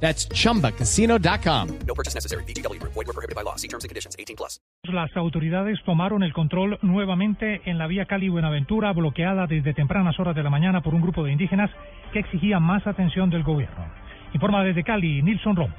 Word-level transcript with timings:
That's 0.00 0.28
chumbacasino.com. 0.28 1.68
No 1.86 1.94
purchase 1.94 2.14
necessary. 2.14 2.44
BGW. 2.44 2.80
Void 2.82 3.06
were 3.06 3.12
prohibited 3.12 3.34
by 3.34 3.42
law. 3.42 3.56
See 3.56 3.68
terms 3.68 3.84
and 3.84 3.90
conditions. 3.90 4.14
18 4.18 4.36
plus. 4.36 4.60
Las 4.84 5.16
autoridades 5.16 5.78
tomaron 5.84 6.22
el 6.22 6.32
control 6.32 6.78
nuevamente 6.82 7.62
en 7.64 7.76
la 7.76 7.88
vía 7.88 8.06
Cali-Buenaventura, 8.06 8.92
bloqueada 8.92 9.46
desde 9.46 9.74
tempranas 9.74 10.18
horas 10.20 10.36
de 10.36 10.44
la 10.44 10.50
mañana 10.50 10.80
por 10.80 10.94
un 10.94 11.02
grupo 11.02 11.24
de 11.24 11.32
indígenas 11.32 11.70
que 12.12 12.20
exigía 12.20 12.60
más 12.60 12.86
atención 12.86 13.28
del 13.30 13.42
gobierno. 13.42 13.84
Informa 14.32 14.62
desde 14.62 14.84
Cali, 14.84 15.22
Nilson 15.22 15.56
Rom. 15.56 15.72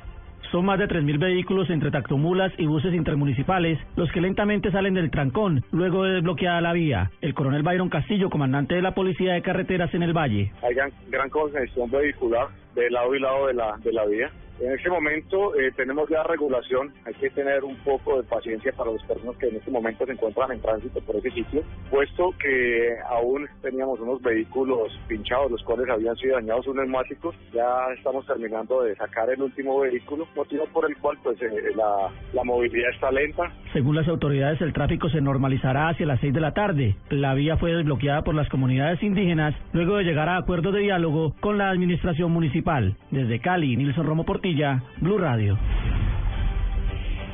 Son 0.52 0.66
más 0.66 0.80
de 0.80 0.88
3.000 0.88 1.20
vehículos 1.20 1.70
entre 1.70 1.92
tractomulas 1.92 2.54
y 2.58 2.66
buses 2.66 2.94
intermunicipales 2.94 3.78
los 3.96 4.10
que 4.12 4.22
lentamente 4.22 4.72
salen 4.72 4.94
del 4.94 5.12
trancón 5.12 5.64
luego 5.72 6.04
de 6.04 6.14
desbloqueada 6.14 6.62
la 6.62 6.74
vía. 6.74 7.12
El 7.22 7.34
coronel 7.34 7.64
Byron 7.64 7.90
Castillo, 7.90 8.30
comandante 8.30 8.76
de 8.76 8.82
la 8.82 8.96
Policía 8.96 9.34
de 9.34 9.42
Carreteras 9.42 9.94
en 9.94 10.04
el 10.04 10.14
Valle. 10.14 10.54
Hay 10.64 10.74
gran, 10.74 10.92
gran 11.10 11.30
congestión 11.30 11.92
vehicular 11.92 12.48
de 12.78 12.90
lado 12.92 13.16
y 13.16 13.20
lado 13.20 13.48
de 13.48 13.54
la, 13.54 13.78
de 13.84 13.92
la 13.92 14.06
vía. 14.06 14.32
En 14.60 14.72
este 14.72 14.90
momento 14.90 15.56
eh, 15.56 15.72
tenemos 15.76 16.10
ya 16.10 16.24
regulación, 16.24 16.92
hay 17.06 17.14
que 17.14 17.30
tener 17.30 17.64
un 17.64 17.76
poco 17.78 18.18
de 18.18 18.24
paciencia 18.24 18.72
para 18.72 18.92
las 18.92 19.04
personas 19.04 19.38
que 19.38 19.50
en 19.50 19.58
este 19.58 19.70
momento 19.70 20.04
se 20.04 20.14
encuentran 20.14 20.52
en 20.52 20.62
tránsito 20.62 21.00
por 21.02 21.16
ese 21.18 21.30
sitio, 21.30 21.62
puesto 21.92 22.34
que 22.40 22.96
aún 23.08 23.48
teníamos 23.62 24.00
unos 24.00 24.20
vehículos 24.24 25.00
pinchados, 25.08 25.52
los 25.52 25.64
cuales 25.64 25.88
habían 25.88 26.16
sido 26.16 26.38
dañados 26.38 26.66
unos 26.66 26.86
neumáticos, 26.86 27.36
ya 27.54 27.86
estamos 27.96 28.26
terminando 28.26 28.82
de 28.82 28.96
sacar 28.96 29.30
el 29.30 29.44
último 29.44 29.80
vehículo, 29.82 30.28
motivo 30.36 30.66
por 30.74 30.90
el 30.90 30.98
cual 30.98 31.20
pues 31.22 31.40
eh, 31.40 31.52
la, 31.76 32.10
la 32.34 32.44
movilidad 32.44 32.90
está 32.96 33.12
lenta. 33.12 33.52
Según 33.74 33.96
las 33.96 34.08
autoridades, 34.08 34.60
el 34.62 34.74
tráfico 34.74 35.08
se 35.10 35.22
normalizará 35.22 35.90
hacia 35.90 36.08
las 36.08 36.20
6 36.20 36.34
de 36.34 36.42
la 36.42 36.54
tarde. 36.56 36.96
La 37.12 37.36
vía 37.36 37.58
fue 37.58 37.74
desbloqueada 37.74 38.24
por 38.24 38.34
las 38.34 38.50
comunidades 38.50 39.04
indígenas 39.04 39.54
luego 39.72 39.98
de 39.98 40.04
llegar 40.04 40.30
a 40.30 40.38
acuerdos 40.38 40.74
de 40.74 40.80
diálogo 40.80 41.36
con 41.42 41.60
la 41.60 41.70
administración 41.70 42.32
municipal. 42.32 42.67
Desde 43.12 43.40
Cali, 43.40 43.78
Nilson 43.78 44.06
Romo 44.06 44.26
Portillo. 44.26 44.82
Blue 45.00 45.18
Radio. 45.18 45.58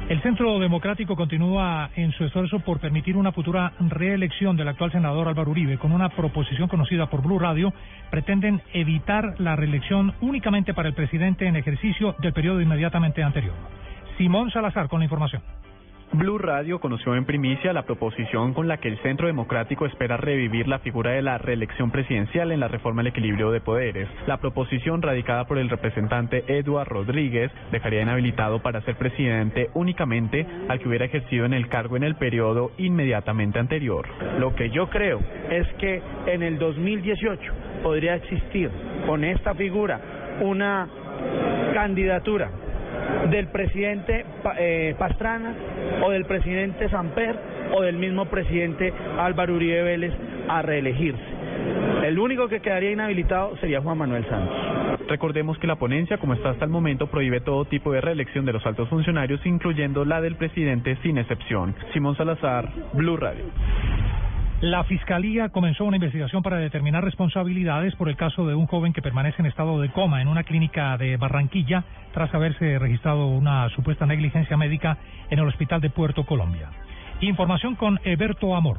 El 0.08 0.22
Centro 0.22 0.60
Democrático 0.60 1.16
continúa 1.16 1.90
en 1.96 2.12
su 2.12 2.26
esfuerzo 2.26 2.60
por 2.60 2.80
permitir 2.80 3.18
una 3.18 3.32
futura 3.32 3.74
reelección 3.80 4.56
del 4.56 4.68
actual 4.68 4.92
senador 4.92 5.28
Álvaro 5.28 5.50
Uribe. 5.50 5.80
Con 5.80 5.92
una 5.92 6.10
proposición 6.10 6.68
conocida 6.68 7.08
por 7.10 7.24
Blue 7.24 7.40
Radio, 7.40 7.74
pretenden 8.12 8.62
evitar 8.74 9.34
la 9.40 9.56
reelección 9.56 10.14
únicamente 10.22 10.76
para 10.76 10.90
el 10.90 10.94
presidente 10.94 11.48
en 11.48 11.56
ejercicio 11.56 12.16
del 12.20 12.34
periodo 12.34 12.62
inmediatamente 12.62 13.24
anterior. 13.24 13.56
Simón 14.20 14.52
Salazar 14.52 14.88
con 14.88 15.00
la 15.00 15.06
información. 15.06 15.42
Blue 16.14 16.38
Radio 16.38 16.80
conoció 16.80 17.16
en 17.16 17.26
primicia 17.26 17.74
la 17.74 17.86
proposición 17.86 18.54
con 18.54 18.68
la 18.68 18.78
que 18.78 18.88
el 18.88 19.00
Centro 19.00 19.26
Democrático 19.26 19.88
espera 19.88 20.16
revivir 20.16 20.68
la 20.68 20.78
figura 20.78 21.10
de 21.10 21.24
la 21.24 21.40
reelección 21.40 21.90
presidencial 21.90 22.52
en 22.52 22.60
la 22.60 22.68
reforma 22.68 23.02
al 23.02 23.08
equilibrio 23.08 23.50
de 23.50 23.62
poderes. 23.62 24.08
La 24.28 24.38
proposición 24.38 25.02
radicada 25.02 25.46
por 25.46 25.58
el 25.58 25.72
representante 25.72 26.44
Eduard 26.48 26.88
Rodríguez 26.88 27.52
dejaría 27.72 28.04
inhabilitado 28.04 28.62
para 28.62 28.82
ser 28.82 28.96
presidente 28.96 29.72
únicamente 29.74 30.46
al 30.70 30.78
que 30.78 30.88
hubiera 30.88 31.06
ejercido 31.06 31.46
en 31.46 31.54
el 31.54 31.68
cargo 31.68 31.98
en 31.98 32.04
el 32.04 32.14
periodo 32.14 32.74
inmediatamente 32.78 33.58
anterior. 33.58 34.08
Lo 34.38 34.54
que 34.54 34.70
yo 34.70 34.92
creo 34.92 35.20
es 35.50 35.68
que 35.80 36.00
en 36.28 36.44
el 36.44 36.60
2018 36.60 37.54
podría 37.82 38.14
existir 38.18 38.70
con 39.08 39.24
esta 39.24 39.56
figura 39.56 40.00
una 40.42 40.88
candidatura 41.74 42.52
del 43.30 43.48
presidente 43.48 44.26
eh, 44.58 44.96
Pastrana 44.98 45.54
o 46.04 46.12
del 46.12 46.26
presidente 46.26 46.90
Samper 46.90 47.36
o 47.74 47.82
del 47.82 47.98
mismo 47.98 48.26
presidente 48.26 48.94
Álvaro 49.18 49.56
Uribe 49.56 49.84
Vélez 49.84 50.14
a 50.48 50.62
reelegirse. 50.62 51.22
El 52.04 52.20
único 52.20 52.48
que 52.50 52.60
quedaría 52.60 52.92
inhabilitado 52.92 53.56
sería 53.58 53.82
Juan 53.82 53.98
Manuel 53.98 54.26
Santos. 54.28 54.74
Recordemos 55.08 55.58
que 55.58 55.68
la 55.68 55.76
ponencia, 55.76 56.18
como 56.18 56.34
está 56.34 56.50
hasta 56.50 56.66
el 56.66 56.72
momento, 56.72 57.08
prohíbe 57.08 57.42
todo 57.42 57.66
tipo 57.66 57.92
de 57.92 58.02
reelección 58.02 58.46
de 58.46 58.54
los 58.54 58.66
altos 58.66 58.90
funcionarios, 58.90 59.46
incluyendo 59.46 60.06
la 60.06 60.22
del 60.22 60.36
presidente 60.36 60.98
sin 61.02 61.18
excepción. 61.18 61.76
Simón 61.94 62.16
Salazar, 62.16 62.70
Blue 62.94 63.18
Radio. 63.18 63.46
La 64.64 64.86
Fiscalía 64.86 65.50
comenzó 65.50 65.84
una 65.84 65.98
investigación 65.98 66.42
para 66.42 66.56
determinar 66.56 67.04
responsabilidades 67.04 67.94
por 67.98 68.08
el 68.08 68.16
caso 68.16 68.48
de 68.48 68.56
un 68.56 68.66
joven 68.66 68.94
que 68.94 69.02
permanece 69.02 69.42
en 69.42 69.46
estado 69.46 69.82
de 69.82 69.90
coma 69.90 70.22
en 70.22 70.30
una 70.30 70.46
clínica 70.46 70.96
de 70.96 71.18
Barranquilla 71.18 71.84
tras 72.14 72.34
haberse 72.34 72.80
registrado 72.80 73.28
una 73.28 73.68
supuesta 73.72 74.06
negligencia 74.06 74.56
médica 74.56 74.98
en 75.30 75.40
el 75.40 75.48
hospital 75.50 75.82
de 75.82 75.90
Puerto 75.90 76.26
Colombia. 76.26 76.70
Información 77.20 77.76
con 77.76 78.00
Eberto 78.06 78.56
Amor. 78.56 78.78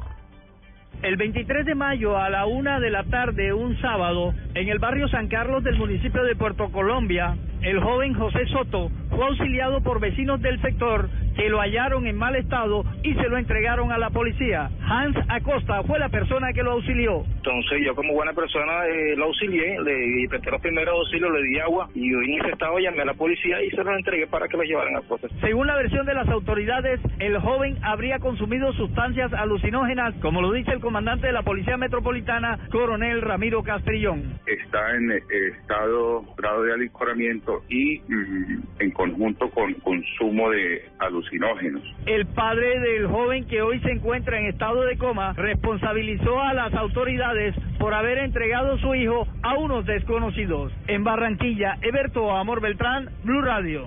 El 1.03 1.17
23 1.17 1.67
de 1.67 1.75
mayo 1.75 2.17
a 2.17 2.31
la 2.31 2.47
una 2.47 2.79
de 2.79 2.89
la 2.89 3.03
tarde, 3.03 3.53
un 3.53 3.79
sábado, 3.79 4.33
en 4.55 4.69
el 4.69 4.79
barrio 4.79 5.07
San 5.09 5.27
Carlos 5.27 5.63
del 5.63 5.77
municipio 5.77 6.23
de 6.23 6.35
Puerto 6.35 6.71
Colombia, 6.71 7.35
el 7.61 7.79
joven 7.79 8.15
José 8.15 8.47
Soto 8.47 8.89
fue 9.11 9.27
auxiliado 9.27 9.81
por 9.81 9.99
vecinos 9.99 10.41
del 10.41 10.59
sector 10.61 11.09
que 11.35 11.49
lo 11.49 11.59
hallaron 11.59 12.07
en 12.07 12.17
mal 12.17 12.35
estado 12.35 12.83
y 13.05 13.13
se 13.13 13.29
lo 13.29 13.37
entregaron 13.37 13.91
a 13.91 13.99
la 13.99 14.09
policía. 14.09 14.71
Hans 14.81 15.15
Acosta 15.29 15.83
fue 15.83 15.99
la 15.99 16.09
persona 16.09 16.51
que 16.53 16.63
lo 16.63 16.71
auxilió. 16.71 17.23
Entonces 17.37 17.81
yo 17.85 17.93
como 17.93 18.13
buena 18.13 18.33
persona 18.33 18.87
eh, 18.87 19.15
lo 19.15 19.25
auxilié, 19.25 19.79
le 19.79 20.27
presté 20.27 20.49
los 20.49 20.59
primeros 20.59 20.95
auxilios, 20.97 21.31
le 21.31 21.43
di 21.43 21.59
agua 21.59 21.87
y 21.93 22.11
yo 22.11 22.19
en 22.21 22.33
ese 22.41 22.49
estado 22.49 22.79
llamé 22.79 23.03
a 23.03 23.05
la 23.05 23.13
policía 23.13 23.61
y 23.63 23.69
se 23.69 23.83
lo 23.83 23.95
entregué 23.95 24.25
para 24.25 24.47
que 24.47 24.57
lo 24.57 24.63
llevaran 24.63 24.95
a 24.95 25.01
cosas. 25.01 25.31
Según 25.39 25.67
la 25.67 25.75
versión 25.75 26.07
de 26.07 26.15
las 26.15 26.27
autoridades, 26.29 26.99
el 27.19 27.37
joven 27.39 27.77
habría 27.83 28.17
consumido 28.17 28.73
sustancias 28.73 29.31
alucinógenas, 29.33 30.15
como 30.15 30.41
lo 30.41 30.51
dice 30.51 30.71
el 30.71 30.79
comandante 30.79 31.27
de 31.27 31.33
la 31.33 31.43
Policía 31.43 31.77
Metropolitana, 31.77 32.57
coronel 32.71 33.21
Ramiro 33.21 33.61
Castrillón. 33.61 34.39
Está 34.47 34.95
en 34.95 35.11
estado 35.11 36.23
grado 36.37 36.63
de 36.63 36.73
alicoramiento 36.73 37.61
y 37.69 37.99
mm, 37.99 38.63
en 38.79 38.91
conjunto 38.91 39.47
con 39.51 39.75
consumo 39.75 40.49
de 40.49 40.89
alucinógenos. 40.97 41.83
El 42.07 42.25
padre 42.27 42.79
del 42.95 43.07
joven 43.07 43.43
que 43.45 43.61
hoy 43.61 43.79
se 43.81 43.91
encuentra 43.91 44.39
en 44.39 44.45
estado 44.45 44.83
de 44.83 44.97
coma 44.97 45.33
responsabilizó 45.33 46.41
a 46.41 46.53
las 46.53 46.73
autoridades 46.73 47.53
por 47.77 47.93
haber 47.93 48.19
entregado 48.19 48.77
su 48.77 48.95
hijo 48.95 49.27
a 49.43 49.55
unos 49.55 49.85
desconocidos. 49.85 50.71
En 50.87 51.03
Barranquilla, 51.03 51.77
Eberto 51.81 52.31
Amor 52.31 52.61
Beltrán, 52.61 53.09
Blue 53.23 53.41
Radio. 53.41 53.85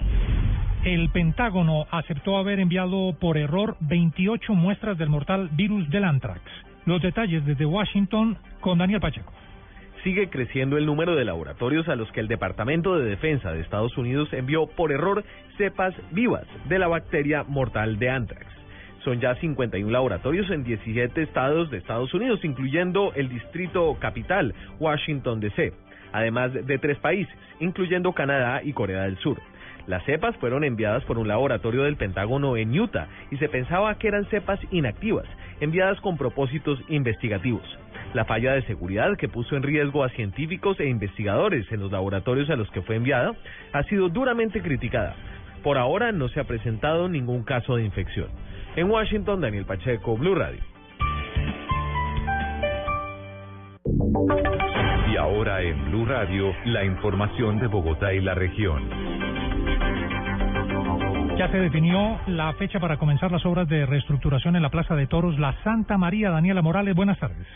El 0.84 1.08
Pentágono 1.08 1.86
aceptó 1.90 2.36
haber 2.36 2.60
enviado 2.60 3.16
por 3.18 3.38
error 3.38 3.76
28 3.80 4.52
muestras 4.52 4.98
del 4.98 5.08
mortal 5.08 5.48
virus 5.52 5.88
del 5.88 6.04
anthrax. 6.04 6.42
Los 6.84 7.00
detalles 7.00 7.44
desde 7.46 7.64
Washington 7.64 8.36
con 8.60 8.78
Daniel 8.78 9.00
Pacheco 9.00 9.32
sigue 10.04 10.28
creciendo 10.30 10.76
el 10.76 10.86
número 10.86 11.16
de 11.16 11.24
laboratorios 11.24 11.88
a 11.88 11.96
los 11.96 12.10
que 12.12 12.20
el 12.20 12.28
Departamento 12.28 12.96
de 12.96 13.08
Defensa 13.10 13.52
de 13.52 13.60
Estados 13.60 13.98
Unidos 13.98 14.28
envió 14.32 14.66
por 14.66 14.92
error 14.92 15.24
cepas 15.56 15.92
vivas 16.12 16.46
de 16.68 16.78
la 16.78 16.86
bacteria 16.86 17.42
mortal 17.42 17.98
de 17.98 18.08
anthrax. 18.08 18.46
Son 19.04 19.20
ya 19.20 19.34
51 19.36 19.90
laboratorios 19.90 20.50
en 20.50 20.64
17 20.64 21.22
estados 21.22 21.70
de 21.70 21.78
Estados 21.78 22.12
Unidos, 22.14 22.44
incluyendo 22.44 23.12
el 23.14 23.28
distrito 23.28 23.96
capital, 24.00 24.54
Washington, 24.78 25.40
D.C., 25.40 25.72
además 26.12 26.52
de 26.52 26.78
tres 26.78 26.98
países, 26.98 27.34
incluyendo 27.60 28.12
Canadá 28.12 28.62
y 28.62 28.72
Corea 28.72 29.02
del 29.02 29.18
Sur. 29.18 29.38
Las 29.88 30.04
cepas 30.04 30.36
fueron 30.36 30.64
enviadas 30.64 31.02
por 31.04 31.18
un 31.18 31.28
laboratorio 31.28 31.84
del 31.84 31.96
Pentágono 31.96 32.58
en 32.58 32.78
Utah 32.78 33.08
y 33.30 33.38
se 33.38 33.48
pensaba 33.48 33.94
que 33.94 34.08
eran 34.08 34.26
cepas 34.26 34.60
inactivas, 34.70 35.26
enviadas 35.60 35.98
con 36.02 36.18
propósitos 36.18 36.78
investigativos. 36.88 37.62
La 38.12 38.26
falla 38.26 38.52
de 38.52 38.62
seguridad 38.62 39.16
que 39.16 39.28
puso 39.28 39.56
en 39.56 39.62
riesgo 39.62 40.04
a 40.04 40.10
científicos 40.10 40.78
e 40.78 40.88
investigadores 40.88 41.70
en 41.72 41.80
los 41.80 41.90
laboratorios 41.90 42.50
a 42.50 42.56
los 42.56 42.70
que 42.70 42.82
fue 42.82 42.96
enviada 42.96 43.32
ha 43.72 43.82
sido 43.84 44.10
duramente 44.10 44.60
criticada. 44.60 45.16
Por 45.62 45.78
ahora 45.78 46.12
no 46.12 46.28
se 46.28 46.40
ha 46.40 46.44
presentado 46.44 47.08
ningún 47.08 47.42
caso 47.42 47.76
de 47.76 47.84
infección. 47.84 48.28
En 48.76 48.90
Washington, 48.90 49.40
Daniel 49.40 49.64
Pacheco, 49.64 50.16
Blue 50.16 50.34
Radio. 50.34 50.60
Y 55.12 55.16
ahora 55.16 55.62
en 55.62 55.90
Blue 55.90 56.04
Radio, 56.06 56.52
la 56.66 56.84
información 56.84 57.58
de 57.58 57.66
Bogotá 57.66 58.12
y 58.12 58.20
la 58.20 58.34
región. 58.34 58.88
Ya 61.38 61.48
se 61.52 61.58
definió 61.58 62.18
la 62.26 62.52
fecha 62.54 62.80
para 62.80 62.96
comenzar 62.96 63.30
las 63.30 63.46
obras 63.46 63.68
de 63.68 63.86
reestructuración 63.86 64.56
en 64.56 64.62
la 64.62 64.70
Plaza 64.70 64.96
de 64.96 65.06
Toros 65.06 65.38
La 65.38 65.54
Santa 65.62 65.96
María. 65.96 66.30
Daniela 66.30 66.62
Morales, 66.62 66.96
buenas 66.96 67.16
tardes. 67.20 67.46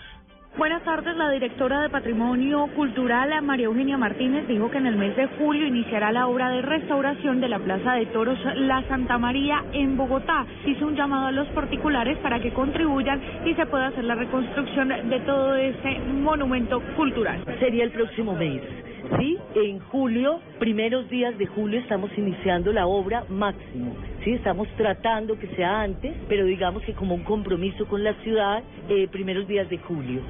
Buenas 0.63 0.85
tardes. 0.85 1.17
La 1.17 1.29
directora 1.29 1.83
de 1.83 1.89
Patrimonio 1.89 2.69
Cultural, 2.77 3.43
María 3.43 3.67
Eugenia 3.67 3.99
Martínez, 3.99 4.47
dijo 4.47 4.71
que 4.71 4.79
en 4.79 4.87
el 4.87 4.95
mes 4.95 5.17
de 5.17 5.27
julio 5.37 5.67
iniciará 5.67 6.13
la 6.13 6.29
obra 6.29 6.51
de 6.51 6.63
restauración 6.63 7.41
de 7.41 7.49
la 7.49 7.59
Plaza 7.59 7.95
de 7.95 8.07
Toros 8.07 8.39
La 8.55 8.81
Santa 8.87 9.19
María 9.19 9.65
en 9.73 9.97
Bogotá. 9.97 10.47
Hizo 10.65 10.87
un 10.87 10.95
llamado 10.95 11.27
a 11.27 11.33
los 11.33 11.49
particulares 11.49 12.17
para 12.19 12.39
que 12.39 12.53
contribuyan 12.53 13.21
y 13.45 13.55
se 13.55 13.67
pueda 13.67 13.89
hacer 13.89 14.05
la 14.05 14.15
reconstrucción 14.15 14.89
de 15.11 15.19
todo 15.27 15.57
ese 15.57 15.99
monumento 15.99 16.81
cultural. 16.95 17.45
Sería 17.59 17.83
el 17.83 17.91
próximo 17.91 18.33
mes. 18.37 18.92
Sí, 19.19 19.39
en 19.57 19.81
julio, 19.81 20.41
primeros 20.59 21.09
días 21.11 21.37
de 21.37 21.47
julio 21.47 21.81
estamos 21.81 22.11
iniciando 22.17 22.73
la 22.73 22.87
obra 22.87 23.25
máximo. 23.29 23.95
Sí, 24.23 24.33
estamos 24.33 24.69
tratando 24.77 25.39
que 25.39 25.49
sea 25.49 25.83
antes, 25.83 26.15
pero 26.29 26.45
digamos 26.45 26.83
que 26.85 26.93
como 26.93 27.17
un 27.17 27.25
compromiso 27.25 27.87
con 27.87 28.05
la 28.05 28.15
ciudad, 28.23 28.63
eh, 28.89 29.09
primeros 29.09 29.49
días 29.49 29.69
de 29.69 29.79
julio. 29.79 30.21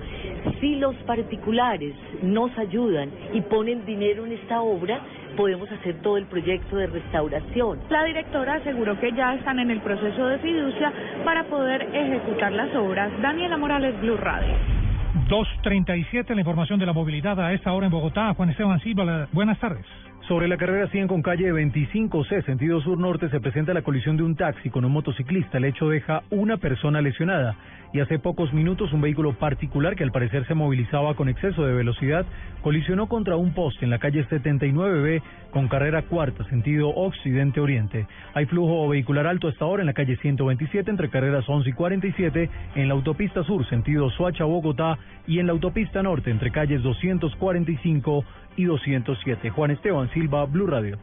Si 0.60 0.76
los 0.76 0.94
particulares 1.04 1.94
nos 2.22 2.56
ayudan 2.58 3.10
y 3.34 3.42
ponen 3.42 3.84
dinero 3.84 4.24
en 4.24 4.32
esta 4.32 4.62
obra, 4.62 5.00
podemos 5.36 5.70
hacer 5.70 6.00
todo 6.00 6.16
el 6.16 6.26
proyecto 6.26 6.76
de 6.76 6.86
restauración. 6.86 7.80
La 7.90 8.04
directora 8.04 8.54
aseguró 8.54 8.98
que 8.98 9.12
ya 9.12 9.34
están 9.34 9.58
en 9.58 9.70
el 9.70 9.80
proceso 9.80 10.26
de 10.26 10.38
fiducia 10.38 10.92
para 11.24 11.44
poder 11.44 11.82
ejecutar 11.92 12.52
las 12.52 12.74
obras. 12.74 13.12
Daniela 13.20 13.56
Morales, 13.58 14.00
Blue 14.00 14.16
Radio. 14.16 14.81
2.37, 15.28 16.34
la 16.34 16.40
información 16.40 16.78
de 16.78 16.86
la 16.86 16.92
movilidad 16.92 17.38
a 17.40 17.52
esta 17.52 17.72
hora 17.72 17.86
en 17.86 17.92
Bogotá. 17.92 18.32
Juan 18.34 18.50
Esteban 18.50 18.80
Silva, 18.80 19.28
buenas 19.32 19.58
tardes. 19.58 19.84
Sobre 20.28 20.46
la 20.46 20.56
carrera 20.56 20.86
100 20.86 21.08
con 21.08 21.20
calle 21.20 21.52
25C, 21.52 22.44
sentido 22.44 22.80
sur-norte, 22.80 23.28
se 23.28 23.40
presenta 23.40 23.74
la 23.74 23.82
colisión 23.82 24.16
de 24.16 24.22
un 24.22 24.36
taxi 24.36 24.70
con 24.70 24.84
un 24.84 24.92
motociclista. 24.92 25.58
El 25.58 25.64
hecho 25.64 25.88
deja 25.88 26.22
una 26.30 26.58
persona 26.58 27.00
lesionada. 27.00 27.56
Y 27.92 28.00
hace 28.00 28.20
pocos 28.20 28.54
minutos 28.54 28.92
un 28.92 29.02
vehículo 29.02 29.34
particular 29.34 29.96
que 29.96 30.04
al 30.04 30.12
parecer 30.12 30.46
se 30.46 30.54
movilizaba 30.54 31.14
con 31.14 31.28
exceso 31.28 31.66
de 31.66 31.74
velocidad 31.74 32.24
colisionó 32.62 33.06
contra 33.06 33.36
un 33.36 33.52
poste 33.52 33.84
en 33.84 33.90
la 33.90 33.98
calle 33.98 34.26
79B 34.28 35.20
con 35.50 35.68
carrera 35.68 36.02
cuarta, 36.02 36.44
sentido 36.44 36.88
occidente-oriente. 36.88 38.06
Hay 38.32 38.46
flujo 38.46 38.88
vehicular 38.88 39.26
alto 39.26 39.48
hasta 39.48 39.64
ahora 39.64 39.82
en 39.82 39.88
la 39.88 39.92
calle 39.92 40.16
127 40.16 40.90
entre 40.90 41.10
carreras 41.10 41.46
11 41.46 41.68
y 41.68 41.72
47, 41.72 42.50
en 42.76 42.88
la 42.88 42.94
autopista 42.94 43.42
sur, 43.42 43.68
sentido 43.68 44.08
Soacha-Bogotá 44.10 44.96
y 45.26 45.40
en 45.40 45.46
la 45.46 45.52
autopista 45.52 46.02
norte 46.02 46.30
entre 46.30 46.50
calles 46.50 46.82
245 46.82 48.24
y 48.56 48.64
207. 48.64 49.50
Juan 49.50 49.70
Esteban 49.70 50.10
Silva, 50.12 50.44
Blue 50.46 50.66
Radio. 50.66 50.98